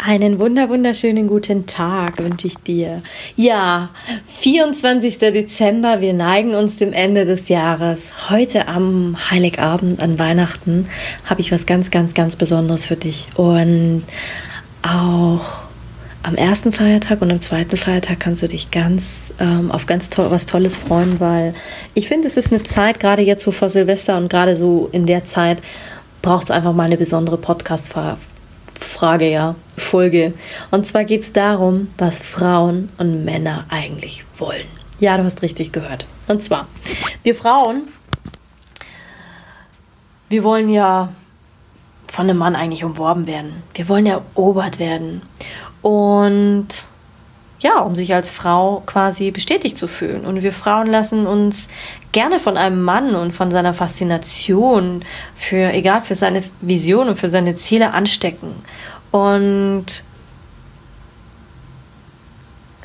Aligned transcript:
Einen 0.00 0.38
wunder 0.38 0.68
wunderschönen 0.68 1.26
guten 1.26 1.66
Tag 1.66 2.18
wünsche 2.18 2.46
ich 2.46 2.56
dir. 2.58 3.02
Ja, 3.34 3.90
24. 4.28 5.18
Dezember, 5.18 6.00
wir 6.00 6.12
neigen 6.12 6.54
uns 6.54 6.76
dem 6.76 6.92
Ende 6.92 7.24
des 7.24 7.48
Jahres. 7.48 8.30
Heute 8.30 8.68
am 8.68 9.16
Heiligabend, 9.28 10.00
an 10.00 10.16
Weihnachten, 10.20 10.86
habe 11.24 11.40
ich 11.40 11.50
was 11.50 11.66
ganz, 11.66 11.90
ganz, 11.90 12.14
ganz 12.14 12.36
Besonderes 12.36 12.86
für 12.86 12.94
dich. 12.94 13.26
Und 13.34 14.04
auch 14.82 15.64
am 16.22 16.36
ersten 16.36 16.72
Feiertag 16.72 17.20
und 17.20 17.32
am 17.32 17.40
zweiten 17.40 17.76
Feiertag 17.76 18.20
kannst 18.20 18.42
du 18.44 18.46
dich 18.46 18.70
ganz 18.70 19.32
ähm, 19.40 19.72
auf 19.72 19.86
ganz 19.86 20.10
to 20.10 20.30
was 20.30 20.46
Tolles 20.46 20.76
freuen, 20.76 21.18
weil 21.18 21.54
ich 21.94 22.06
finde, 22.06 22.28
es 22.28 22.36
ist 22.36 22.52
eine 22.52 22.62
Zeit, 22.62 23.00
gerade 23.00 23.22
jetzt 23.22 23.42
so 23.42 23.50
vor 23.50 23.68
Silvester 23.68 24.16
und 24.16 24.30
gerade 24.30 24.54
so 24.54 24.88
in 24.92 25.06
der 25.06 25.24
Zeit, 25.24 25.58
braucht 26.22 26.44
es 26.44 26.50
einfach 26.52 26.72
mal 26.72 26.84
eine 26.84 26.96
besondere 26.96 27.36
Podcast-Frage. 27.36 28.18
Frage, 28.80 29.30
ja, 29.30 29.54
Folge. 29.76 30.34
Und 30.70 30.86
zwar 30.86 31.04
geht 31.04 31.22
es 31.22 31.32
darum, 31.32 31.88
was 31.98 32.20
Frauen 32.20 32.88
und 32.98 33.24
Männer 33.24 33.64
eigentlich 33.68 34.24
wollen. 34.36 34.66
Ja, 35.00 35.16
du 35.16 35.24
hast 35.24 35.42
richtig 35.42 35.72
gehört. 35.72 36.06
Und 36.26 36.42
zwar, 36.42 36.66
wir 37.22 37.34
Frauen, 37.34 37.82
wir 40.28 40.44
wollen 40.44 40.68
ja 40.68 41.12
von 42.08 42.28
einem 42.28 42.38
Mann 42.38 42.56
eigentlich 42.56 42.84
umworben 42.84 43.26
werden. 43.26 43.62
Wir 43.74 43.88
wollen 43.88 44.06
erobert 44.06 44.78
werden. 44.78 45.22
Und 45.82 46.68
ja, 47.60 47.80
um 47.80 47.94
sich 47.94 48.14
als 48.14 48.30
Frau 48.30 48.82
quasi 48.86 49.30
bestätigt 49.30 49.78
zu 49.78 49.88
fühlen. 49.88 50.24
Und 50.24 50.42
wir 50.42 50.52
Frauen 50.52 50.86
lassen 50.86 51.26
uns 51.26 51.68
gerne 52.12 52.38
von 52.38 52.56
einem 52.56 52.82
Mann 52.82 53.14
und 53.14 53.32
von 53.32 53.50
seiner 53.50 53.74
Faszination 53.74 55.04
für, 55.34 55.72
egal, 55.72 56.02
für 56.02 56.14
seine 56.14 56.42
Vision 56.60 57.08
und 57.08 57.16
für 57.16 57.28
seine 57.28 57.56
Ziele 57.56 57.92
anstecken. 57.92 58.54
Und 59.10 60.02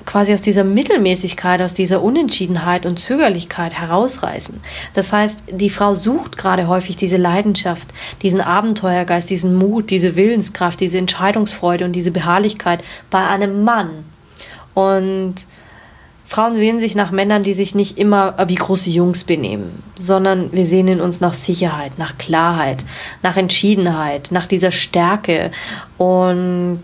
quasi 0.06 0.34
aus 0.34 0.42
dieser 0.42 0.64
Mittelmäßigkeit, 0.64 1.62
aus 1.62 1.74
dieser 1.74 2.02
Unentschiedenheit 2.02 2.86
und 2.86 3.00
Zögerlichkeit 3.00 3.74
herausreißen. 3.74 4.60
Das 4.94 5.14
heißt, 5.14 5.44
die 5.52 5.70
Frau 5.70 5.96
sucht 5.96 6.38
gerade 6.38 6.68
häufig 6.68 6.98
diese 6.98 7.18
Leidenschaft, 7.18 7.88
diesen 8.22 8.42
Abenteuergeist, 8.42 9.30
diesen 9.30 9.56
Mut, 9.56 9.90
diese 9.90 10.16
Willenskraft, 10.16 10.80
diese 10.80 10.98
Entscheidungsfreude 10.98 11.86
und 11.86 11.94
diese 11.94 12.12
Beharrlichkeit 12.12 12.84
bei 13.10 13.26
einem 13.26 13.64
Mann. 13.64 14.13
Und 14.74 15.36
Frauen 16.28 16.56
sehen 16.56 16.80
sich 16.80 16.96
nach 16.96 17.12
Männern, 17.12 17.44
die 17.44 17.54
sich 17.54 17.76
nicht 17.76 17.98
immer 18.00 18.36
wie 18.48 18.56
große 18.56 18.90
Jungs 18.90 19.24
benehmen, 19.24 19.84
sondern 19.96 20.52
wir 20.52 20.66
sehnen 20.66 21.00
uns 21.00 21.22
nach 21.22 21.34
Sicherheit, 21.34 22.00
nach 22.00 22.18
Klarheit, 22.18 22.84
nach 23.22 23.38
Entschiedenheit, 23.38 24.30
nach 24.32 24.48
dieser 24.48 24.72
Stärke 24.72 25.52
und 25.98 26.84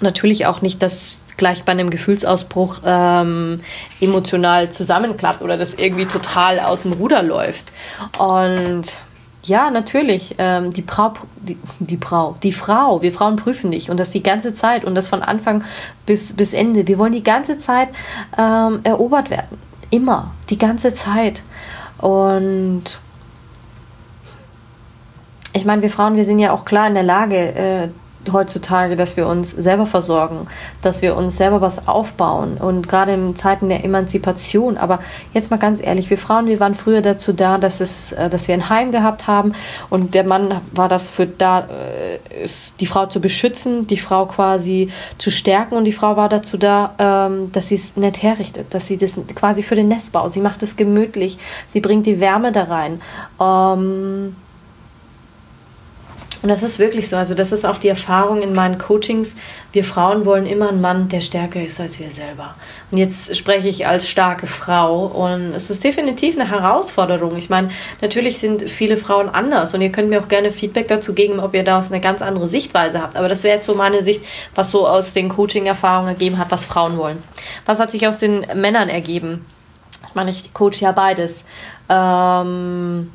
natürlich 0.00 0.44
auch 0.44 0.60
nicht, 0.60 0.82
dass 0.82 1.20
gleich 1.38 1.64
bei 1.64 1.72
einem 1.72 1.88
Gefühlsausbruch 1.88 2.80
ähm, 2.84 3.60
emotional 4.00 4.70
zusammenklappt 4.70 5.40
oder 5.40 5.56
das 5.56 5.74
irgendwie 5.74 6.06
total 6.06 6.60
aus 6.60 6.82
dem 6.82 6.92
Ruder 6.92 7.22
läuft. 7.22 7.72
Und 8.18 8.84
ja, 9.44 9.70
natürlich. 9.70 10.36
Ähm, 10.38 10.72
die, 10.72 10.82
Frau, 10.82 11.14
die, 11.36 11.58
die 11.80 11.96
Frau, 11.96 12.36
die 12.42 12.52
Frau, 12.52 13.02
wir 13.02 13.12
Frauen 13.12 13.36
prüfen 13.36 13.72
dich 13.72 13.90
und 13.90 13.98
das 13.98 14.10
die 14.10 14.22
ganze 14.22 14.54
Zeit 14.54 14.84
und 14.84 14.94
das 14.94 15.08
von 15.08 15.22
Anfang 15.22 15.64
bis, 16.06 16.34
bis 16.34 16.52
Ende. 16.52 16.86
Wir 16.86 16.98
wollen 16.98 17.12
die 17.12 17.24
ganze 17.24 17.58
Zeit 17.58 17.88
ähm, 18.38 18.80
erobert 18.84 19.30
werden. 19.30 19.58
Immer, 19.90 20.32
die 20.48 20.58
ganze 20.58 20.94
Zeit. 20.94 21.42
Und 21.98 22.98
ich 25.52 25.64
meine, 25.64 25.82
wir 25.82 25.90
Frauen, 25.90 26.16
wir 26.16 26.24
sind 26.24 26.38
ja 26.38 26.52
auch 26.52 26.64
klar 26.64 26.86
in 26.86 26.94
der 26.94 27.02
Lage, 27.02 27.36
äh, 27.36 27.88
heutzutage, 28.30 28.96
dass 28.96 29.16
wir 29.16 29.26
uns 29.26 29.50
selber 29.50 29.86
versorgen, 29.86 30.46
dass 30.80 31.02
wir 31.02 31.16
uns 31.16 31.36
selber 31.36 31.60
was 31.60 31.88
aufbauen 31.88 32.56
und 32.58 32.88
gerade 32.88 33.14
in 33.14 33.36
Zeiten 33.36 33.68
der 33.68 33.84
Emanzipation. 33.84 34.76
Aber 34.76 35.00
jetzt 35.32 35.50
mal 35.50 35.56
ganz 35.56 35.80
ehrlich, 35.82 36.10
wir 36.10 36.18
Frauen, 36.18 36.46
wir 36.46 36.60
waren 36.60 36.74
früher 36.74 37.02
dazu 37.02 37.32
da, 37.32 37.58
dass 37.58 37.80
es, 37.80 38.12
äh, 38.12 38.30
dass 38.30 38.48
wir 38.48 38.54
ein 38.54 38.68
Heim 38.68 38.92
gehabt 38.92 39.26
haben 39.26 39.54
und 39.90 40.14
der 40.14 40.24
Mann 40.24 40.60
war 40.72 40.88
dafür 40.88 41.26
da, 41.26 41.60
äh, 41.60 42.48
die 42.78 42.86
Frau 42.86 43.06
zu 43.06 43.20
beschützen, 43.20 43.86
die 43.86 43.96
Frau 43.96 44.26
quasi 44.26 44.90
zu 45.18 45.30
stärken 45.30 45.76
und 45.76 45.84
die 45.84 45.92
Frau 45.92 46.16
war 46.16 46.28
dazu 46.28 46.56
da, 46.56 46.94
ähm, 46.98 47.50
dass 47.52 47.68
sie 47.68 47.76
es 47.76 47.96
nett 47.96 48.22
herrichtet, 48.22 48.74
dass 48.74 48.86
sie 48.86 48.98
das 48.98 49.12
quasi 49.34 49.62
für 49.62 49.74
den 49.74 49.88
Nestbau, 49.88 50.28
sie 50.28 50.40
macht 50.40 50.62
es 50.62 50.76
gemütlich, 50.76 51.38
sie 51.72 51.80
bringt 51.80 52.06
die 52.06 52.20
Wärme 52.20 52.52
da 52.52 52.64
rein. 52.64 53.00
Und 56.42 56.48
das 56.48 56.64
ist 56.64 56.80
wirklich 56.80 57.08
so. 57.08 57.16
Also, 57.16 57.34
das 57.36 57.52
ist 57.52 57.64
auch 57.64 57.76
die 57.76 57.88
Erfahrung 57.88 58.42
in 58.42 58.52
meinen 58.52 58.76
Coachings. 58.76 59.36
Wir 59.70 59.84
Frauen 59.84 60.24
wollen 60.24 60.44
immer 60.44 60.70
einen 60.70 60.80
Mann, 60.80 61.08
der 61.08 61.20
stärker 61.20 61.62
ist 61.62 61.80
als 61.80 62.00
wir 62.00 62.10
selber. 62.10 62.56
Und 62.90 62.98
jetzt 62.98 63.36
spreche 63.36 63.68
ich 63.68 63.86
als 63.86 64.08
starke 64.08 64.48
Frau. 64.48 65.06
Und 65.06 65.54
es 65.54 65.70
ist 65.70 65.84
definitiv 65.84 66.34
eine 66.38 66.50
Herausforderung. 66.50 67.36
Ich 67.36 67.48
meine, 67.48 67.70
natürlich 68.00 68.40
sind 68.40 68.68
viele 68.68 68.96
Frauen 68.96 69.28
anders. 69.28 69.72
Und 69.72 69.82
ihr 69.82 69.92
könnt 69.92 70.10
mir 70.10 70.20
auch 70.20 70.28
gerne 70.28 70.50
Feedback 70.50 70.88
dazu 70.88 71.14
geben, 71.14 71.38
ob 71.38 71.54
ihr 71.54 71.62
da 71.62 71.84
eine 71.88 72.00
ganz 72.00 72.22
andere 72.22 72.48
Sichtweise 72.48 73.00
habt. 73.00 73.16
Aber 73.16 73.28
das 73.28 73.44
wäre 73.44 73.54
jetzt 73.54 73.66
so 73.66 73.74
meine 73.74 74.02
Sicht, 74.02 74.22
was 74.56 74.72
so 74.72 74.88
aus 74.88 75.12
den 75.12 75.28
Coaching-Erfahrungen 75.28 76.08
ergeben 76.08 76.38
hat, 76.38 76.50
was 76.50 76.64
Frauen 76.64 76.96
wollen. 76.96 77.22
Was 77.66 77.78
hat 77.78 77.92
sich 77.92 78.08
aus 78.08 78.18
den 78.18 78.44
Männern 78.56 78.88
ergeben? 78.88 79.46
Ich 80.08 80.14
meine, 80.16 80.30
ich 80.30 80.52
coach 80.52 80.80
ja 80.80 80.90
beides. 80.90 81.44
Ähm, 81.88 83.12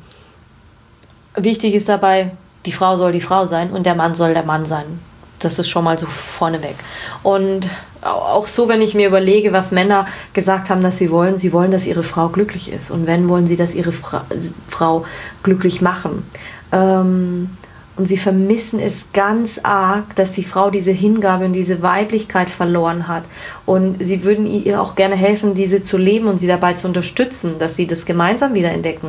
wichtig 1.36 1.74
ist 1.74 1.88
dabei, 1.88 2.32
die 2.66 2.72
Frau 2.72 2.96
soll 2.96 3.12
die 3.12 3.20
Frau 3.20 3.46
sein 3.46 3.70
und 3.70 3.86
der 3.86 3.94
Mann 3.94 4.14
soll 4.14 4.34
der 4.34 4.44
Mann 4.44 4.66
sein. 4.66 5.00
Das 5.38 5.58
ist 5.58 5.68
schon 5.68 5.84
mal 5.84 5.98
so 5.98 6.06
vorneweg. 6.06 6.74
Und 7.22 7.68
auch 8.02 8.48
so, 8.48 8.68
wenn 8.68 8.82
ich 8.82 8.94
mir 8.94 9.08
überlege, 9.08 9.52
was 9.52 9.70
Männer 9.70 10.06
gesagt 10.32 10.70
haben, 10.70 10.82
dass 10.82 10.98
sie 10.98 11.10
wollen, 11.10 11.36
sie 11.36 11.52
wollen, 11.52 11.70
dass 11.70 11.86
ihre 11.86 12.02
Frau 12.02 12.28
glücklich 12.28 12.70
ist. 12.70 12.90
Und 12.90 13.06
wenn, 13.06 13.28
wollen 13.28 13.46
sie, 13.46 13.56
dass 13.56 13.74
ihre 13.74 13.92
Fra 13.92 14.24
Frau 14.68 15.04
glücklich 15.42 15.80
machen. 15.80 16.24
Ähm, 16.72 17.50
und 17.98 18.06
sie 18.06 18.16
vermissen 18.16 18.78
es 18.78 19.08
ganz 19.12 19.60
arg, 19.64 20.14
dass 20.14 20.32
die 20.32 20.44
Frau 20.44 20.70
diese 20.70 20.92
Hingabe 20.92 21.44
und 21.46 21.52
diese 21.52 21.82
Weiblichkeit 21.82 22.48
verloren 22.48 23.08
hat. 23.08 23.24
Und 23.66 24.02
sie 24.02 24.22
würden 24.22 24.46
ihr 24.46 24.80
auch 24.80 24.94
gerne 24.94 25.16
helfen, 25.16 25.54
diese 25.54 25.82
zu 25.82 25.98
leben 25.98 26.28
und 26.28 26.38
sie 26.38 26.46
dabei 26.46 26.74
zu 26.74 26.86
unterstützen, 26.86 27.58
dass 27.58 27.74
sie 27.74 27.88
das 27.88 28.06
gemeinsam 28.06 28.54
wieder 28.54 28.70
entdecken. 28.70 29.08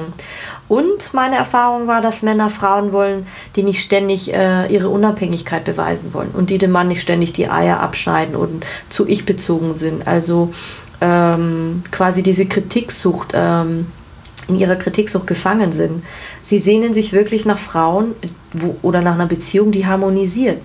Und 0.67 1.13
meine 1.13 1.35
Erfahrung 1.35 1.85
war, 1.85 2.01
dass 2.01 2.23
Männer 2.23 2.50
Frauen 2.50 2.91
wollen, 2.91 3.27
die 3.55 3.63
nicht 3.63 3.81
ständig 3.81 4.33
äh, 4.33 4.66
ihre 4.73 4.89
Unabhängigkeit 4.89 5.66
beweisen 5.66 6.13
wollen 6.13 6.31
und 6.33 6.50
die 6.50 6.57
dem 6.57 6.71
Mann 6.71 6.88
nicht 6.88 7.01
ständig 7.01 7.31
die 7.31 7.47
Eier 7.47 7.79
abschneiden 7.79 8.35
und 8.35 8.66
zu 8.89 9.07
ich 9.07 9.23
bezogen 9.23 9.75
sind. 9.75 10.07
Also 10.07 10.51
ähm, 11.00 11.83
quasi 11.91 12.23
diese 12.23 12.47
Kritiksucht. 12.47 13.33
Ähm, 13.35 13.85
in 14.50 14.60
ihrer 14.60 14.76
Kritiksucht 14.76 15.28
gefangen 15.28 15.72
sind. 15.72 16.04
Sie 16.42 16.60
sehnen 16.60 16.94
sich 16.94 17.14
wirklich 17.14 17.46
nach 17.46 17.60
Frauen 17.60 18.16
wo, 18.52 18.76
oder 18.82 19.02
nach 19.02 19.14
einer 19.14 19.28
Beziehung, 19.28 19.72
die 19.72 19.86
harmonisiert. 19.86 20.62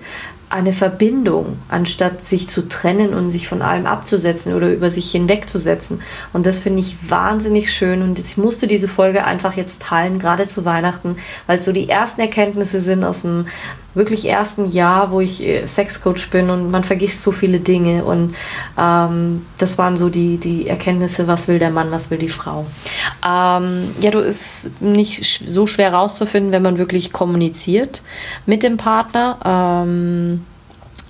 Eine 0.49 0.73
Verbindung, 0.73 1.57
anstatt 1.69 2.27
sich 2.27 2.47
zu 2.47 2.67
trennen 2.67 3.13
und 3.13 3.31
sich 3.31 3.47
von 3.47 3.61
allem 3.61 3.85
abzusetzen 3.85 4.53
oder 4.53 4.71
über 4.71 4.89
sich 4.89 5.09
hinwegzusetzen. 5.11 6.01
Und 6.33 6.45
das 6.45 6.59
finde 6.59 6.81
ich 6.81 6.95
wahnsinnig 7.09 7.73
schön. 7.73 8.01
Und 8.01 8.19
ich 8.19 8.37
musste 8.37 8.67
diese 8.67 8.87
Folge 8.87 9.25
einfach 9.25 9.55
jetzt 9.55 9.81
teilen, 9.81 10.19
gerade 10.19 10.47
zu 10.47 10.65
Weihnachten, 10.65 11.17
weil 11.47 11.59
es 11.59 11.65
so 11.65 11.71
die 11.71 11.89
ersten 11.89 12.21
Erkenntnisse 12.21 12.79
sind 12.81 13.03
aus 13.03 13.23
dem 13.23 13.47
wirklich 13.95 14.27
ersten 14.27 14.69
Jahr, 14.69 15.11
wo 15.11 15.21
ich 15.21 15.41
äh, 15.41 15.65
Sexcoach 15.65 16.29
bin 16.29 16.49
und 16.49 16.69
man 16.69 16.83
vergisst 16.83 17.21
so 17.21 17.31
viele 17.31 17.59
Dinge 17.59 18.03
und 18.03 18.35
ähm, 18.77 19.45
das 19.57 19.77
waren 19.77 19.97
so 19.97 20.09
die, 20.09 20.37
die 20.37 20.67
Erkenntnisse, 20.67 21.27
was 21.27 21.47
will 21.47 21.59
der 21.59 21.71
Mann, 21.71 21.91
was 21.91 22.11
will 22.11 22.17
die 22.17 22.29
Frau. 22.29 22.65
Ähm, 23.25 23.89
ja, 24.01 24.11
du 24.11 24.19
ist 24.19 24.69
nicht 24.81 25.43
so 25.47 25.65
schwer 25.65 25.93
rauszufinden, 25.93 26.51
wenn 26.51 26.61
man 26.61 26.77
wirklich 26.77 27.11
kommuniziert 27.11 28.03
mit 28.45 28.63
dem 28.63 28.77
Partner. 28.77 29.39
Ähm, 29.45 30.45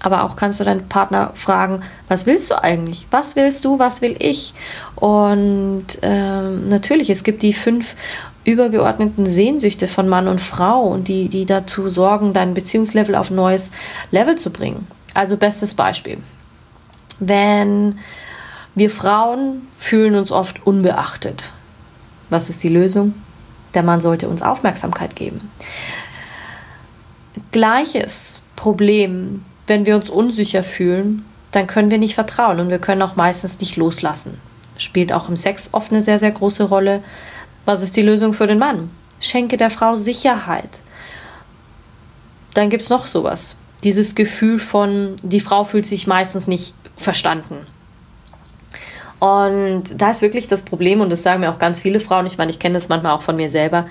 aber 0.06 0.24
auch 0.24 0.36
kannst 0.36 0.60
du 0.60 0.64
deinen 0.64 0.88
Partner 0.88 1.32
fragen, 1.34 1.82
was 2.08 2.28
willst 2.28 2.52
du 2.52 2.62
eigentlich? 2.62 3.08
Was 3.10 3.36
willst 3.36 3.66
du? 3.66 3.80
Was 3.80 4.04
will 4.04 4.16
ich? 4.20 4.54
Und 4.96 5.86
ähm, 6.04 6.70
natürlich, 6.70 7.10
es 7.10 7.24
gibt 7.24 7.42
die 7.42 7.54
fünf 7.54 7.96
übergeordneten 8.46 9.26
Sehnsüchte 9.26 9.88
von 9.88 10.08
Mann 10.08 10.28
und 10.28 10.40
Frau 10.40 10.84
und 10.84 11.08
die, 11.08 11.28
die 11.30 11.46
dazu 11.46 11.90
sorgen, 11.90 12.32
dein 12.32 12.54
Beziehungslevel 12.54 13.16
auf 13.16 13.32
ein 13.32 13.36
neues 13.36 13.72
Level 14.12 14.38
zu 14.38 14.52
bringen. 14.52 14.88
Also 15.14 15.36
bestes 15.38 15.74
Beispiel. 15.74 16.20
wenn 17.20 18.00
wir 18.76 18.90
Frauen 18.90 19.62
fühlen 19.78 20.16
uns 20.16 20.32
oft 20.32 20.68
unbeachtet. 20.68 21.50
Was 22.30 22.50
ist 22.50 22.62
die 22.62 22.70
Lösung? 22.70 23.14
Der 23.74 23.84
Mann 23.84 24.02
sollte 24.02 24.28
uns 24.28 24.42
Aufmerksamkeit 24.42 25.16
geben. 25.16 25.50
Gleiches 27.52 28.40
Problem, 28.58 29.46
wenn 29.68 29.86
wir 29.86 29.96
uns 29.96 30.10
unsicher 30.10 30.64
fühlen, 30.64 31.26
dann 31.52 31.68
können 31.68 31.90
wir 31.90 31.98
nicht 31.98 32.16
vertrauen 32.16 32.60
und 32.60 32.70
wir 32.70 32.80
können 32.80 33.02
auch 33.02 33.16
meistens 33.16 33.62
nicht 33.62 33.78
loslassen. 33.78 34.40
Spielt 34.78 35.14
auch 35.14 35.30
im 35.30 35.38
Sex 35.38 35.70
oft 35.72 35.92
eine 35.92 36.02
sehr, 36.02 36.20
sehr 36.20 36.32
große 36.32 36.66
Rolle. 36.66 37.02
Was 37.66 37.82
ist 37.82 37.96
die 37.96 38.04
Lösung 38.04 38.34
für 38.34 38.48
den 38.48 38.60
Mann? 38.60 38.90
Schenke 39.20 39.58
der 39.58 39.70
Frau 39.70 39.96
Sicherheit. 39.96 40.82
Dann 42.54 42.70
gibt 42.70 42.84
es 42.84 42.90
noch 42.90 43.06
sowas. 43.06 43.56
Dieses 43.84 44.16
Gefühl 44.16 44.60
von, 44.60 45.16
die 45.22 45.40
Frau 45.40 45.64
fühlt 45.64 45.86
sich 45.86 46.08
meistens 46.08 46.48
nicht 46.48 46.74
verstanden. 46.96 47.68
Und 49.20 49.84
da 49.96 50.12
ist 50.12 50.22
wirklich 50.22 50.48
das 50.48 50.64
Problem, 50.64 51.02
und 51.02 51.10
das 51.10 51.24
sagen 51.24 51.42
mir 51.42 51.52
auch 51.52 51.60
ganz 51.60 51.82
viele 51.82 52.00
Frauen, 52.00 52.28
ich 52.28 52.38
meine, 52.38 52.52
ich 52.52 52.60
kenne 52.60 52.76
das 52.76 52.90
manchmal 52.90 53.14
auch 53.14 53.22
von 53.22 53.36
mir 53.36 53.50
selber, 53.50 53.88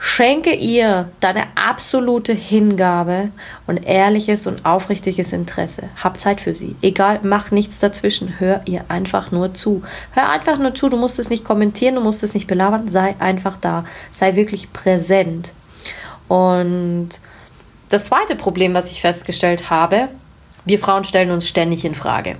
Schenke 0.00 0.54
ihr 0.54 1.10
deine 1.18 1.56
absolute 1.56 2.32
Hingabe 2.32 3.30
und 3.66 3.78
ehrliches 3.78 4.46
und 4.46 4.64
aufrichtiges 4.64 5.32
Interesse. 5.32 5.88
Hab 6.02 6.20
Zeit 6.20 6.40
für 6.40 6.54
sie. 6.54 6.76
Egal, 6.82 7.18
mach 7.24 7.50
nichts 7.50 7.80
dazwischen. 7.80 8.38
Hör 8.38 8.60
ihr 8.64 8.84
einfach 8.88 9.32
nur 9.32 9.54
zu. 9.54 9.82
Hör 10.12 10.28
einfach 10.28 10.58
nur 10.58 10.72
zu. 10.72 10.88
Du 10.88 10.96
musst 10.96 11.18
es 11.18 11.30
nicht 11.30 11.44
kommentieren, 11.44 11.96
du 11.96 12.00
musst 12.00 12.22
es 12.22 12.32
nicht 12.32 12.46
belabern. 12.46 12.88
Sei 12.88 13.16
einfach 13.18 13.56
da. 13.60 13.84
Sei 14.12 14.36
wirklich 14.36 14.72
präsent. 14.72 15.50
Und 16.28 17.08
das 17.88 18.04
zweite 18.04 18.36
Problem, 18.36 18.74
was 18.74 18.92
ich 18.92 19.00
festgestellt 19.00 19.68
habe, 19.68 20.08
wir 20.64 20.78
Frauen 20.78 21.02
stellen 21.02 21.32
uns 21.32 21.48
ständig 21.48 21.84
in 21.84 21.96
Frage. 21.96 22.36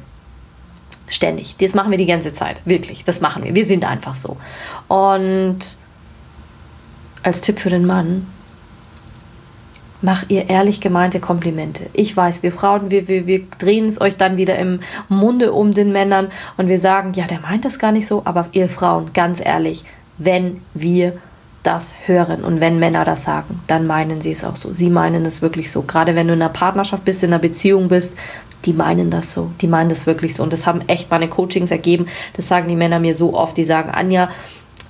Ständig. 1.09 1.57
Das 1.59 1.75
machen 1.75 1.91
wir 1.91 1.99
die 1.99 2.07
ganze 2.07 2.33
Zeit. 2.33 2.59
Wirklich. 2.67 3.03
Das 3.05 3.21
machen 3.21 3.43
wir. 3.43 3.55
Wir 3.55 3.67
sind 3.67 3.85
einfach 3.85 4.15
so. 4.15 4.37
Und 4.87 5.59
als 7.23 7.41
Tipp 7.41 7.59
für 7.59 7.71
den 7.71 7.87
Mann, 7.87 8.27
mach 10.01 10.25
ihr 10.29 10.49
ehrlich 10.49 10.81
gemeinte 10.81 11.21
Komplimente. 11.21 11.87
Ich 11.93 12.17
weiß, 12.17 12.43
wir 12.43 12.53
Frauen, 12.53 12.91
wir, 12.91 13.09
wir, 13.09 13.27
wir 13.27 13.43
drehen 13.59 13.89
es 13.89 14.01
euch 14.01 14.17
dann 14.17 14.37
wieder 14.37 14.59
im 14.59 14.81
Munde 15.09 15.53
um 15.53 15.75
den 15.75 15.93
Männern 15.93 16.29
und 16.57 16.69
wir 16.69 16.79
sagen, 16.79 17.15
ja, 17.15 17.27
der 17.27 17.41
meint 17.41 17.65
das 17.65 17.79
gar 17.79 17.93
nicht 17.93 18.07
so, 18.07 18.23
aber 18.25 18.47
ihr 18.53 18.69
Frauen, 18.69 19.13
ganz 19.13 19.41
ehrlich, 19.45 19.85
wenn 20.19 20.61
wir 20.75 21.15
das 21.63 21.93
hören 22.07 22.45
und 22.45 22.61
wenn 22.61 22.79
Männer 22.79 23.05
das 23.05 23.25
sagen, 23.25 23.61
dann 23.67 23.87
meinen 23.87 24.23
sie 24.23 24.33
es 24.33 24.45
auch 24.45 24.57
so. 24.57 24.73
Sie 24.73 24.91
meinen 24.91 25.27
es 25.27 25.43
wirklich 25.43 25.71
so. 25.71 25.83
Gerade 25.83 26.15
wenn 26.15 26.29
du 26.29 26.35
in 26.35 26.41
einer 26.41 26.53
Partnerschaft 26.53 27.05
bist, 27.05 27.23
in 27.23 27.33
einer 27.33 27.41
Beziehung 27.41 27.89
bist, 27.89 28.17
die 28.65 28.73
meinen 28.73 29.11
das 29.11 29.35
so. 29.35 29.51
Die 29.61 29.67
meinen 29.67 29.91
das 29.91 30.07
wirklich 30.07 30.35
so. 30.35 30.43
Und 30.43 30.53
das 30.53 30.67
haben 30.67 30.83
echt 30.89 31.11
meine 31.11 31.29
Coachings 31.29 31.71
ergeben. 31.71 32.07
Das 32.35 32.49
sagen 32.49 32.69
die 32.69 32.77
Männer 32.77 33.01
mir 33.01 33.15
so 33.15 33.35
oft. 33.35 33.57
Die 33.57 33.65
sagen, 33.65 33.91
Anja, 33.91 34.31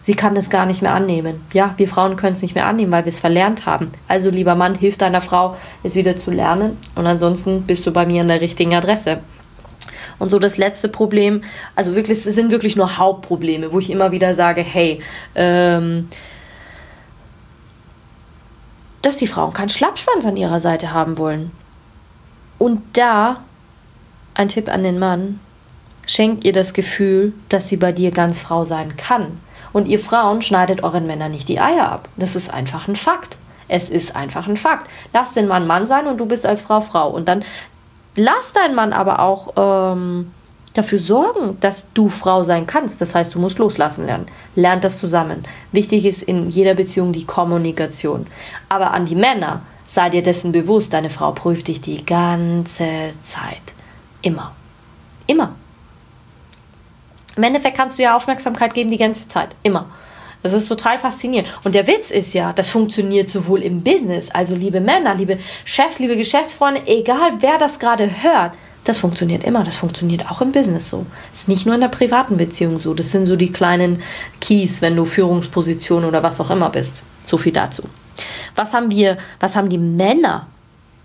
sie 0.09 0.15
kann 0.15 0.35
es 0.39 0.49
gar 0.49 0.65
nicht 0.65 0.81
mehr 0.81 0.95
annehmen. 0.95 1.43
Ja, 1.53 1.75
wir 1.77 1.87
Frauen 1.87 2.17
können 2.17 2.33
es 2.33 2.41
nicht 2.41 2.55
mehr 2.55 2.65
annehmen, 2.65 2.91
weil 2.93 3.05
wir 3.05 3.13
es 3.13 3.21
verlernt 3.21 3.67
haben. 3.67 3.93
Also 4.09 4.31
lieber 4.31 4.55
Mann, 4.55 4.75
hilf 4.75 4.97
deiner 4.97 5.21
Frau, 5.21 5.59
es 5.83 5.97
wieder 5.97 6.17
zu 6.17 6.31
lernen. 6.31 6.79
Und 6.95 7.07
ansonsten 7.07 7.65
bist 7.65 7.87
du 7.87 7.91
bei 7.91 8.07
mir 8.07 8.23
an 8.23 8.29
der 8.29 8.41
richtigen 8.41 8.75
Adresse. 8.75 9.19
Und 10.19 10.31
so 10.31 10.39
das 10.39 10.57
letzte 10.57 10.89
Problem, 10.89 11.43
also 11.77 11.95
wirklich, 11.95 12.25
es 12.25 12.35
sind 12.35 12.51
wirklich 12.51 12.75
nur 12.75 12.97
Hauptprobleme, 12.97 13.71
wo 13.71 13.81
ich 13.81 13.91
immer 13.91 14.11
wieder 14.11 14.33
sage, 14.33 14.63
hey, 14.63 15.03
ähm, 15.35 16.09
dass 19.03 19.19
die 19.19 19.27
Frauen 19.27 19.53
keinen 19.53 19.69
Schlappschwanz 19.69 20.25
an 20.25 20.39
ihrer 20.39 20.61
Seite 20.61 20.95
haben 20.95 21.19
wollen. 21.19 21.51
Und 22.57 22.81
da 22.97 23.43
ein 24.33 24.49
Tipp 24.49 24.71
an 24.71 24.85
den 24.85 24.99
Mann, 24.99 25.39
schenkt 26.07 26.47
ihr 26.47 26.55
das 26.55 26.73
Gefühl, 26.73 27.35
dass 27.51 27.69
sie 27.69 27.77
bei 27.77 27.93
dir 27.93 28.11
ganz 28.11 28.39
Frau 28.39 28.65
sein 28.65 28.97
kann. 28.97 29.39
Und 29.73 29.87
ihr 29.87 29.99
Frauen 29.99 30.43
schneidet 30.43 30.83
euren 30.83 31.07
Männern 31.07 31.31
nicht 31.31 31.49
die 31.49 31.61
Eier 31.61 31.91
ab. 31.91 32.09
Das 32.17 32.37
ist 32.37 32.53
einfach 32.53 32.89
ein 32.89 32.97
Fakt. 32.97 33.39
Es 33.69 33.91
ist 33.91 34.17
einfach 34.17 34.49
ein 34.49 34.57
Fakt. 34.57 34.89
Lass 35.13 35.35
den 35.35 35.47
Mann 35.47 35.67
Mann 35.67 35.87
sein 35.87 36.07
und 36.07 36.19
du 36.19 36.27
bist 36.27 36.47
als 36.47 36.61
Frau 36.61 36.81
Frau. 36.81 37.09
Und 37.11 37.29
dann 37.29 37.45
lass 38.17 38.53
deinen 38.53 38.75
Mann 38.75 38.93
aber 38.93 39.21
auch 39.21 39.53
ähm, 39.57 40.33
dafür 40.75 40.99
sorgen, 40.99 41.59
dass 41.61 41.93
du 41.93 42.09
Frau 42.09 42.43
sein 42.43 42.67
kannst. 42.67 43.01
Das 43.01 43.15
heißt, 43.15 43.35
du 43.35 43.39
musst 43.39 43.59
loslassen 43.59 44.07
lernen. 44.07 44.27
Lernt 44.55 44.85
das 44.85 44.99
zusammen. 44.99 45.45
Wichtig 45.73 46.05
ist 46.07 46.23
in 46.23 46.51
jeder 46.51 46.75
Beziehung 46.75 47.13
die 47.13 47.27
Kommunikation. 47.27 48.27
Aber 48.69 48.93
an 48.93 49.07
die 49.07 49.17
Männer, 49.17 49.63
sei 49.87 50.09
dir 50.11 50.23
dessen 50.23 50.53
bewusst, 50.53 50.93
deine 50.93 51.11
Frau 51.11 51.33
prüft 51.33 51.69
dich 51.69 51.81
die 51.81 52.05
ganze 52.07 53.13
Zeit. 53.23 53.63
Immer. 54.23 54.53
Immer. 55.27 55.55
Im 57.39 57.45
Endeffekt 57.45 57.77
kannst 57.77 57.99
du 57.99 58.03
ja 58.03 58.17
Aufmerksamkeit 58.17 58.75
geben 58.75 58.91
die 58.91 58.99
ganze 58.99 59.29
Zeit. 59.29 59.51
Immer. 59.63 59.87
Das 60.43 60.53
ist 60.53 60.67
total 60.67 60.99
faszinierend. 60.99 61.49
Und 61.63 61.73
der 61.73 61.87
Witz 61.87 62.11
ist 62.11 62.35
ja, 62.35 62.53
das 62.53 62.69
funktioniert 62.69 63.31
sowohl 63.31 63.63
im 63.63 63.83
Business, 63.83 64.29
also 64.33 64.57
liebe 64.57 64.81
Männer, 64.81 65.15
liebe 65.15 65.39
Chefs, 65.65 66.01
liebe 66.01 66.17
Geschäftsfreunde, 66.17 66.83
egal 66.87 67.35
wer 67.39 67.57
das 67.59 67.79
gerade 67.79 68.11
hört, 68.25 68.55
das 68.83 68.99
funktioniert 68.99 69.45
immer. 69.45 69.63
Das 69.63 69.77
funktioniert 69.77 70.29
auch 70.29 70.41
im 70.41 70.51
Business 70.51 70.91
so. 70.91 71.07
Ist 71.33 71.47
nicht 71.47 71.65
nur 71.65 71.77
in 71.77 71.81
der 71.81 71.89
privaten 71.89 72.39
Beziehung 72.39 72.81
so. 72.81 72.93
Das 72.93 73.13
sind 73.13 73.27
so 73.27 73.37
die 73.37 73.53
kleinen 73.53 74.03
Keys, 74.41 74.83
wenn 74.83 74.97
du 74.97 75.05
Führungsposition 75.05 76.05
oder 76.05 76.25
was 76.25 76.41
auch 76.41 76.51
immer 76.51 76.71
bist. 76.71 77.05
So 77.25 77.39
viel 77.39 77.53
dazu. 77.53 77.85
Was 78.57 78.75
haben 78.75 78.91
wir, 78.91 79.17
was 79.39 79.55
haben 79.55 79.69
die 79.69 79.79
Männer 79.79 80.49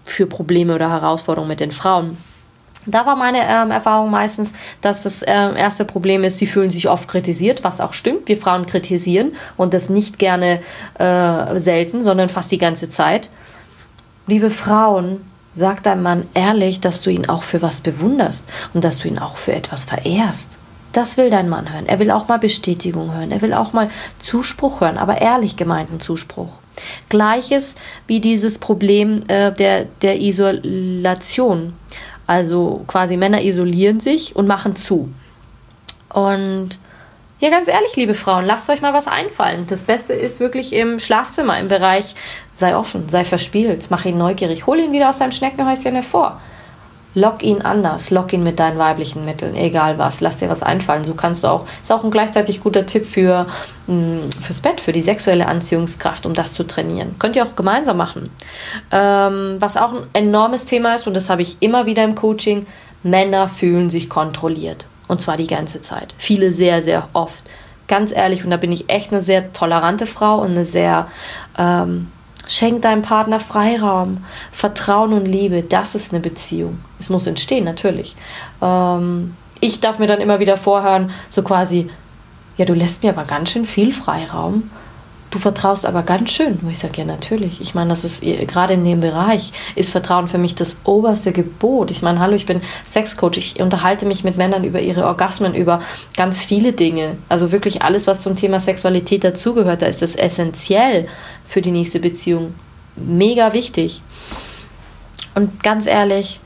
für 0.06 0.26
Probleme 0.26 0.74
oder 0.74 0.90
Herausforderungen 0.90 1.50
mit 1.50 1.60
den 1.60 1.72
Frauen? 1.72 2.18
Da 2.86 3.06
war 3.06 3.16
meine 3.16 3.40
ähm, 3.48 3.72
Erfahrung 3.72 4.12
meistens, 4.12 4.54
dass 4.82 5.04
das 5.04 5.24
ähm, 5.26 5.56
erste 5.56 5.86
Problem 5.86 6.24
ist, 6.24 6.38
sie 6.38 6.48
fühlen 6.48 6.72
sich 6.72 6.90
oft 6.90 7.08
kritisiert, 7.08 7.64
was 7.64 7.80
auch 7.80 7.94
stimmt. 7.94 8.28
Wir 8.28 8.38
Frauen 8.38 8.66
kritisieren 8.66 9.34
und 9.58 9.74
das 9.74 9.90
nicht 9.90 10.20
gerne 10.20 10.60
äh, 11.00 11.60
selten, 11.60 12.04
sondern 12.04 12.30
fast 12.30 12.52
die 12.52 12.58
ganze 12.58 12.90
Zeit. 12.90 13.30
Liebe 14.28 14.50
Frauen, 14.50 15.22
sag 15.56 15.84
deinem 15.84 16.04
Mann 16.04 16.28
ehrlich, 16.34 16.82
dass 16.82 17.02
du 17.02 17.10
ihn 17.10 17.30
auch 17.30 17.44
für 17.44 17.62
was 17.62 17.82
bewunderst 17.82 18.48
und 18.74 18.84
dass 18.84 19.00
du 19.00 19.08
ihn 19.08 19.20
auch 19.20 19.38
für 19.38 19.54
etwas 19.54 19.86
verehrst. 19.86 20.58
Das 20.94 21.18
will 21.18 21.32
dein 21.32 21.50
Mann 21.50 21.74
hören. 21.74 21.88
Er 21.88 22.00
will 22.00 22.12
auch 22.12 22.28
mal 22.28 22.38
Bestätigung 22.38 23.16
hören. 23.16 23.32
Er 23.32 23.42
will 23.42 23.54
auch 23.54 23.74
mal 23.74 23.90
Zuspruch 24.20 24.82
hören, 24.82 25.00
aber 25.00 25.22
ehrlich 25.22 25.58
gemeinten 25.58 26.00
Zuspruch. 26.00 26.50
Gleiches 27.10 27.76
wie 28.08 28.20
dieses 28.20 28.60
Problem 28.60 29.24
äh, 29.28 29.52
der, 29.52 29.86
der 30.02 30.22
Isolation. 30.22 31.74
Also 32.28 32.84
quasi 32.88 33.18
Männer 33.18 33.42
isolieren 33.42 34.00
sich 34.00 34.36
und 34.36 34.48
machen 34.48 34.76
zu. 34.76 35.10
Und 36.10 36.78
ja, 37.40 37.50
ganz 37.50 37.68
ehrlich, 37.68 37.96
liebe 37.96 38.14
Frauen, 38.14 38.46
lasst 38.46 38.70
euch 38.70 38.82
mal 38.82 38.94
was 38.94 39.08
einfallen. 39.08 39.66
Das 39.68 39.84
Beste 39.84 40.14
ist 40.14 40.40
wirklich 40.40 40.72
im 40.72 41.00
Schlafzimmer, 41.00 41.60
im 41.60 41.68
Bereich, 41.68 42.16
sei 42.56 42.76
offen, 42.78 43.10
sei 43.10 43.26
verspielt, 43.26 43.88
mach 43.90 44.06
ihn 44.06 44.18
neugierig, 44.18 44.66
hol 44.66 44.80
ihn 44.80 44.94
wieder 44.94 45.10
aus 45.10 45.18
seinem 45.18 45.32
Schneckenhäuschen 45.32 45.94
hervor. 45.94 46.40
Lock 47.16 47.44
ihn 47.44 47.62
anders, 47.62 48.10
lock 48.10 48.34
ihn 48.34 48.44
mit 48.44 48.60
deinen 48.60 48.80
weiblichen 48.80 49.24
Mitteln, 49.24 49.56
egal 49.56 50.00
was, 50.00 50.20
lass 50.20 50.38
dir 50.38 50.50
was 50.50 50.64
einfallen. 50.64 51.04
So 51.04 51.14
kannst 51.14 51.44
du 51.44 51.48
auch, 51.48 51.66
ist 51.82 51.92
auch 51.92 52.04
ein 52.04 52.12
gleichzeitig 52.12 52.62
guter 52.62 52.86
Tipp 52.86 53.06
für, 53.06 53.46
mh, 53.88 53.96
mm, 53.96 54.32
fürs 54.42 54.60
Bett, 54.60 54.82
für 54.82 54.92
die 54.92 55.02
sexuelle 55.04 55.48
Anziehungskraft, 55.48 56.26
um 56.26 56.34
das 56.34 56.54
zu 56.54 56.64
trainieren. 56.64 57.16
Könnt 57.20 57.36
ihr 57.36 57.46
auch 57.46 57.56
gemeinsam 57.56 57.98
machen. 57.98 58.32
Ähm, 58.92 59.58
was 59.60 59.78
auch 59.78 59.94
ein 59.94 60.08
enormes 60.14 60.66
Thema 60.66 60.96
ist, 60.96 61.06
und 61.06 61.14
das 61.14 61.30
habe 61.30 61.44
ich 61.44 61.58
immer 61.60 61.86
wieder 61.86 62.04
im 62.04 62.16
Coaching, 62.16 62.66
Männer 63.04 63.48
fühlen 63.48 63.90
sich 63.90 64.10
kontrolliert. 64.10 64.86
Und 65.08 65.22
zwar 65.22 65.38
die 65.38 65.48
ganze 65.48 65.82
Zeit. 65.82 66.14
Viele 66.18 66.52
sehr, 66.52 66.82
sehr 66.82 67.10
oft. 67.14 67.44
Ganz 67.88 68.12
ehrlich, 68.12 68.44
und 68.44 68.50
da 68.50 68.58
bin 68.58 68.72
ich 68.72 68.90
echt 68.90 69.12
eine 69.12 69.22
sehr 69.22 69.54
tolerante 69.54 70.06
Frau 70.06 70.40
und 70.40 70.52
eine 70.52 70.66
sehr 70.66 71.08
ähm, 71.58 72.08
Schenk 72.48 72.82
deinem 72.82 73.02
Partner 73.02 73.40
Freiraum, 73.40 74.26
Vertrauen 74.52 75.14
und 75.14 75.26
Liebe. 75.26 75.64
Das 75.64 75.96
ist 75.96 76.12
eine 76.12 76.22
Beziehung. 76.22 76.80
Es 77.00 77.10
muss 77.10 77.28
entstehen, 77.28 77.64
natürlich. 77.64 78.16
Ähm, 78.62 79.36
ich 79.60 79.80
darf 79.80 80.00
mir 80.00 80.08
dann 80.08 80.20
immer 80.20 80.40
wieder 80.40 80.58
vorhören, 80.58 81.12
so 81.30 81.42
quasi, 81.42 81.90
ja, 82.58 82.66
du 82.66 82.74
lässt 82.74 83.04
mir 83.04 83.12
aber 83.12 83.24
ganz 83.24 83.52
schön 83.52 83.66
viel 83.66 83.94
Freiraum. 83.94 84.70
Du 85.34 85.40
vertraust 85.40 85.88
aber 85.88 86.04
ganz 86.04 86.32
schön. 86.32 86.60
Wo 86.62 86.70
ich 86.70 86.78
sage, 86.78 87.00
ja, 87.00 87.06
natürlich. 87.06 87.60
Ich 87.60 87.74
meine, 87.74 87.90
das 87.90 88.04
ist 88.04 88.22
gerade 88.22 88.74
in 88.74 88.86
dem 88.86 89.00
Bereich 89.00 89.52
ist 89.74 89.90
Vertrauen 89.90 90.28
für 90.28 90.38
mich 90.38 90.54
das 90.54 90.78
oberste 90.84 91.32
Gebot. 91.32 91.90
Ich 91.90 92.04
meine, 92.04 92.20
hallo, 92.20 92.36
ich 92.36 92.46
bin 92.46 92.62
Sexcoach. 92.86 93.38
Ich 93.38 93.60
unterhalte 93.60 94.06
mich 94.06 94.24
mit 94.24 94.38
Männern 94.38 94.64
über 94.64 94.80
ihre 94.80 95.08
Orgasmen, 95.08 95.56
über 95.56 95.82
ganz 96.16 96.40
viele 96.40 96.72
Dinge. 96.72 97.16
Also 97.30 97.52
wirklich 97.52 97.82
alles, 97.82 98.06
was 98.06 98.22
zum 98.22 98.36
Thema 98.36 98.60
Sexualität 98.60 99.24
dazugehört. 99.24 99.82
Da 99.82 99.88
ist 99.88 100.04
das 100.04 100.16
essentiell 100.16 101.08
für 101.46 101.62
die 101.62 101.72
nächste 101.72 102.00
Beziehung. 102.00 102.54
Mega 102.96 103.54
wichtig. 103.54 104.02
Und 105.36 105.64
ganz 105.64 105.88
ehrlich, 105.88 106.40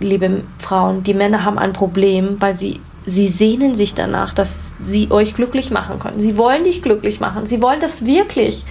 liebe 0.00 0.42
Frauen, 0.58 1.02
die 1.02 1.14
Männer 1.14 1.44
haben 1.44 1.58
ein 1.58 1.72
Problem, 1.72 2.36
weil 2.40 2.54
sie, 2.54 2.80
sie 3.04 3.28
sehnen 3.28 3.74
sich 3.74 3.94
danach, 3.94 4.34
dass 4.34 4.74
sie 4.80 5.10
euch 5.10 5.34
glücklich 5.34 5.70
machen 5.70 5.98
können. 5.98 6.20
Sie 6.20 6.36
wollen 6.36 6.64
dich 6.64 6.82
glücklich 6.82 7.20
machen. 7.20 7.46
Sie 7.46 7.60
wollen 7.62 7.80
das 7.80 8.06
wirklich. 8.06 8.64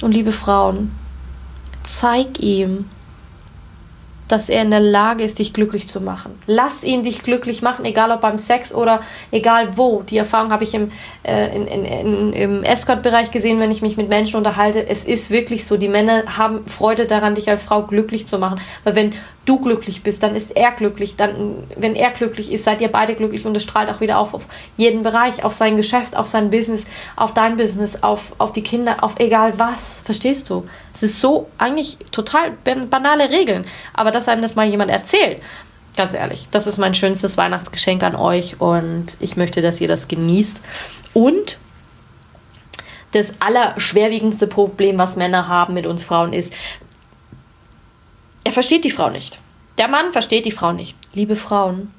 Und 0.00 0.12
liebe 0.12 0.32
Frauen, 0.32 0.92
zeig 1.82 2.40
ihm, 2.40 2.86
dass 4.28 4.48
er 4.48 4.62
in 4.62 4.70
der 4.70 4.80
Lage 4.80 5.22
ist, 5.22 5.38
dich 5.38 5.52
glücklich 5.52 5.88
zu 5.88 6.00
machen. 6.00 6.38
Lass 6.46 6.82
ihn 6.82 7.02
dich 7.02 7.22
glücklich 7.22 7.62
machen, 7.62 7.84
egal 7.84 8.10
ob 8.10 8.20
beim 8.20 8.38
Sex 8.38 8.74
oder 8.74 9.02
egal 9.30 9.76
wo. 9.76 10.02
Die 10.02 10.16
Erfahrung 10.16 10.50
habe 10.50 10.64
ich 10.64 10.74
im, 10.74 10.92
äh, 11.22 11.54
in, 11.54 11.66
in, 11.66 11.84
in, 11.84 12.32
im 12.32 12.62
Escort-Bereich 12.62 13.30
gesehen, 13.30 13.60
wenn 13.60 13.70
ich 13.70 13.82
mich 13.82 13.96
mit 13.96 14.08
Menschen 14.08 14.36
unterhalte. 14.36 14.86
Es 14.86 15.04
ist 15.04 15.30
wirklich 15.30 15.66
so, 15.66 15.76
die 15.76 15.88
Männer 15.88 16.38
haben 16.38 16.66
Freude 16.66 17.06
daran, 17.06 17.34
dich 17.34 17.48
als 17.48 17.62
Frau 17.62 17.82
glücklich 17.82 18.26
zu 18.26 18.38
machen. 18.38 18.60
Weil 18.84 18.94
wenn 18.94 19.12
du 19.44 19.60
glücklich 19.60 20.02
bist, 20.02 20.22
dann 20.22 20.34
ist 20.34 20.56
er 20.56 20.72
glücklich. 20.72 21.16
Dann, 21.16 21.64
wenn 21.76 21.94
er 21.94 22.10
glücklich 22.10 22.50
ist, 22.52 22.64
seid 22.64 22.80
ihr 22.80 22.88
beide 22.88 23.14
glücklich 23.14 23.44
und 23.46 23.56
es 23.56 23.62
strahlt 23.62 23.90
auch 23.90 24.00
wieder 24.00 24.18
auf, 24.18 24.34
auf 24.34 24.46
jeden 24.76 25.02
Bereich, 25.02 25.44
auf 25.44 25.52
sein 25.52 25.76
Geschäft, 25.76 26.16
auf 26.16 26.26
sein 26.26 26.50
Business, 26.50 26.84
auf 27.16 27.34
dein 27.34 27.56
Business, 27.56 28.02
auf, 28.02 28.32
auf 28.38 28.52
die 28.52 28.62
Kinder, 28.62 29.02
auf 29.02 29.18
egal 29.18 29.58
was. 29.58 30.00
Verstehst 30.04 30.48
du? 30.50 30.64
Es 30.94 31.02
ist 31.02 31.20
so 31.20 31.48
eigentlich 31.58 31.98
total 32.10 32.52
banale 32.90 33.30
Regeln. 33.30 33.64
Aber 33.92 34.10
dass 34.10 34.28
einem 34.28 34.42
das 34.42 34.54
mal 34.54 34.66
jemand 34.66 34.90
erzählt, 34.90 35.40
ganz 35.96 36.14
ehrlich, 36.14 36.48
das 36.50 36.66
ist 36.66 36.78
mein 36.78 36.94
schönstes 36.94 37.36
Weihnachtsgeschenk 37.36 38.02
an 38.02 38.16
euch 38.16 38.60
und 38.60 39.16
ich 39.20 39.36
möchte, 39.36 39.62
dass 39.62 39.80
ihr 39.80 39.88
das 39.88 40.08
genießt. 40.08 40.62
Und 41.12 41.58
das 43.12 43.34
allerschwerwiegendste 43.40 44.46
Problem, 44.48 44.98
was 44.98 45.16
Männer 45.16 45.46
haben 45.46 45.74
mit 45.74 45.86
uns 45.86 46.02
Frauen, 46.02 46.32
ist, 46.32 46.52
er 48.44 48.52
versteht 48.52 48.84
die 48.84 48.90
Frau 48.90 49.10
nicht. 49.10 49.38
Der 49.78 49.88
Mann 49.88 50.12
versteht 50.12 50.46
die 50.46 50.52
Frau 50.52 50.72
nicht. 50.72 50.96
Liebe 51.14 51.34
Frauen, 51.34 51.92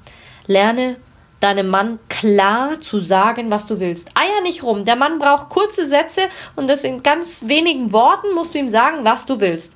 lerne 0.47 0.95
deinem 1.41 1.67
Mann 1.67 1.99
klar 2.07 2.79
zu 2.79 2.99
sagen, 2.99 3.51
was 3.51 3.65
du 3.65 3.79
willst. 3.79 4.09
Eier 4.15 4.41
nicht 4.41 4.63
rum. 4.63 4.85
Der 4.85 4.95
Mann 4.95 5.19
braucht 5.19 5.49
kurze 5.49 5.85
Sätze 5.85 6.21
und 6.55 6.69
das 6.69 6.83
in 6.83 7.03
ganz 7.03 7.43
wenigen 7.47 7.91
Worten 7.91 8.33
musst 8.33 8.53
du 8.53 8.59
ihm 8.59 8.69
sagen, 8.69 9.03
was 9.03 9.25
du 9.25 9.39
willst. 9.41 9.75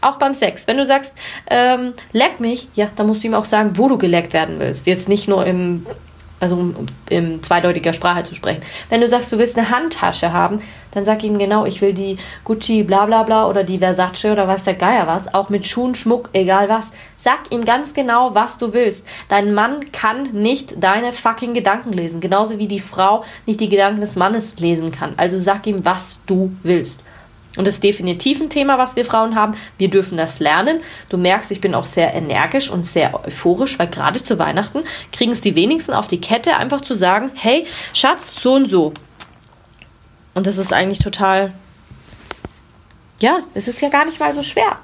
Auch 0.00 0.16
beim 0.16 0.34
Sex. 0.34 0.66
Wenn 0.66 0.76
du 0.76 0.84
sagst, 0.84 1.14
ähm, 1.48 1.94
leck 2.12 2.40
mich, 2.40 2.68
ja, 2.74 2.88
dann 2.96 3.06
musst 3.06 3.22
du 3.22 3.28
ihm 3.28 3.34
auch 3.34 3.44
sagen, 3.44 3.72
wo 3.74 3.88
du 3.88 3.96
geleckt 3.98 4.32
werden 4.32 4.58
willst. 4.58 4.86
Jetzt 4.86 5.08
nicht 5.08 5.28
nur 5.28 5.46
im 5.46 5.86
also 6.44 6.56
um, 6.56 6.76
um 6.76 6.86
in 7.08 7.42
zweideutiger 7.42 7.94
Sprache 7.94 8.22
zu 8.22 8.34
sprechen. 8.34 8.62
Wenn 8.90 9.00
du 9.00 9.08
sagst, 9.08 9.32
du 9.32 9.38
willst 9.38 9.56
eine 9.56 9.70
Handtasche 9.70 10.32
haben, 10.32 10.60
dann 10.92 11.06
sag 11.06 11.24
ihm 11.24 11.38
genau, 11.38 11.64
ich 11.64 11.80
will 11.80 11.94
die 11.94 12.18
Gucci 12.44 12.82
bla 12.82 13.06
bla 13.06 13.22
bla 13.22 13.48
oder 13.48 13.64
die 13.64 13.78
Versace 13.78 14.26
oder 14.26 14.46
was 14.46 14.62
der 14.62 14.74
Geier 14.74 15.06
was, 15.06 15.32
auch 15.32 15.48
mit 15.48 15.66
Schuhen, 15.66 15.94
Schmuck, 15.94 16.28
egal 16.34 16.68
was. 16.68 16.92
Sag 17.16 17.50
ihm 17.50 17.64
ganz 17.64 17.94
genau, 17.94 18.34
was 18.34 18.58
du 18.58 18.74
willst. 18.74 19.06
Dein 19.28 19.54
Mann 19.54 19.90
kann 19.90 20.24
nicht 20.32 20.82
deine 20.82 21.14
fucking 21.14 21.54
Gedanken 21.54 21.94
lesen, 21.94 22.20
genauso 22.20 22.58
wie 22.58 22.68
die 22.68 22.80
Frau 22.80 23.24
nicht 23.46 23.60
die 23.60 23.70
Gedanken 23.70 24.02
des 24.02 24.14
Mannes 24.14 24.58
lesen 24.60 24.92
kann. 24.92 25.14
Also 25.16 25.38
sag 25.38 25.66
ihm, 25.66 25.84
was 25.84 26.20
du 26.26 26.54
willst. 26.62 27.02
Und 27.56 27.66
das 27.66 27.74
ist 27.74 27.84
definitiv 27.84 28.40
ein 28.40 28.50
Thema, 28.50 28.78
was 28.78 28.96
wir 28.96 29.04
Frauen 29.04 29.36
haben. 29.36 29.54
Wir 29.78 29.88
dürfen 29.88 30.18
das 30.18 30.40
lernen. 30.40 30.80
Du 31.08 31.16
merkst, 31.16 31.50
ich 31.50 31.60
bin 31.60 31.74
auch 31.74 31.84
sehr 31.84 32.14
energisch 32.14 32.70
und 32.70 32.84
sehr 32.84 33.14
euphorisch, 33.26 33.78
weil 33.78 33.88
gerade 33.88 34.22
zu 34.22 34.38
Weihnachten 34.38 34.80
kriegen 35.12 35.32
es 35.32 35.40
die 35.40 35.54
wenigsten 35.54 35.92
auf 35.92 36.08
die 36.08 36.20
Kette, 36.20 36.56
einfach 36.56 36.80
zu 36.80 36.94
sagen, 36.94 37.30
hey, 37.34 37.66
Schatz, 37.92 38.34
so 38.40 38.54
und 38.54 38.66
so. 38.66 38.92
Und 40.34 40.46
das 40.46 40.58
ist 40.58 40.72
eigentlich 40.72 40.98
total, 40.98 41.52
ja, 43.20 43.38
es 43.54 43.68
ist 43.68 43.80
ja 43.80 43.88
gar 43.88 44.04
nicht 44.04 44.18
mal 44.18 44.34
so 44.34 44.42
schwer. 44.42 44.78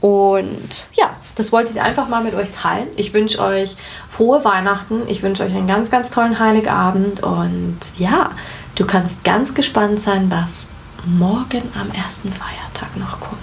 Und 0.00 0.84
ja, 0.92 1.16
das 1.34 1.50
wollte 1.50 1.72
ich 1.72 1.80
einfach 1.80 2.08
mal 2.08 2.22
mit 2.22 2.34
euch 2.34 2.52
teilen. 2.52 2.88
Ich 2.96 3.14
wünsche 3.14 3.40
euch 3.40 3.74
frohe 4.08 4.44
Weihnachten. 4.44 5.02
Ich 5.08 5.22
wünsche 5.22 5.42
euch 5.42 5.54
einen 5.54 5.66
ganz, 5.66 5.90
ganz 5.90 6.10
tollen 6.10 6.38
Heiligabend. 6.38 7.22
Und 7.22 7.78
ja, 7.96 8.30
du 8.74 8.86
kannst 8.86 9.24
ganz 9.24 9.54
gespannt 9.54 10.00
sein, 10.00 10.30
was 10.30 10.68
morgen 11.06 11.62
am 11.78 11.90
ersten 11.90 12.30
Feiertag 12.32 12.96
noch 12.96 13.20
kommt. 13.20 13.40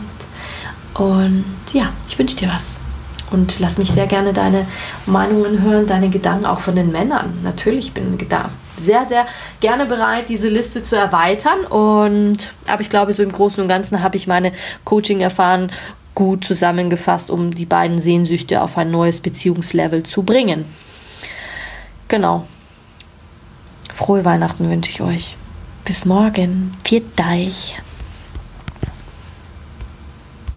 Und 0.94 1.46
ja, 1.74 1.89
ich 2.08 2.18
wünsche 2.20 2.36
dir 2.36 2.50
was. 2.50 2.80
Und 3.32 3.60
lass 3.60 3.77
mich 3.77 3.91
sehr 3.91 4.08
gerne 4.08 4.34
deine 4.34 4.68
Meinungen 5.06 5.62
hören, 5.62 5.88
deine 5.88 6.10
Gedanken 6.10 6.46
auch 6.46 6.60
von 6.60 6.75
den 6.75 6.91
Männern. 6.91 7.39
Natürlich 7.44 7.94
bin 7.94 8.18
ich 8.20 8.27
da 8.27 8.50
sehr, 8.84 9.06
sehr 9.06 9.25
gerne 9.62 9.86
bereit, 9.86 10.27
diese 10.27 10.50
Liste 10.50 10.84
zu 10.84 10.96
erweitern. 10.96 11.65
Und 11.65 12.53
aber 12.68 12.82
ich 12.82 12.89
glaube, 12.89 13.13
so 13.13 13.24
im 13.24 13.32
Großen 13.32 13.62
und 13.62 13.70
Ganzen 13.70 14.03
habe 14.03 14.18
ich 14.18 14.27
meine 14.27 14.51
Coaching-Erfahren 14.84 15.72
gut 16.13 16.44
zusammengefasst, 16.44 17.30
um 17.30 17.53
die 17.53 17.65
beiden 17.65 18.00
Sehnsüchte 18.00 18.62
auf 18.62 18.77
ein 18.77 18.91
neues 18.91 19.22
Beziehungslevel 19.22 20.03
zu 20.03 20.24
bringen. 20.24 20.65
Genau. 22.10 22.46
Frohe 23.94 24.25
Weihnachten 24.25 24.70
wünsche 24.70 24.91
ich 24.91 25.01
euch. 25.01 25.38
Bis 25.86 26.06
morgen. 26.06 26.76
Viert 26.84 27.20
euch. 27.20 27.76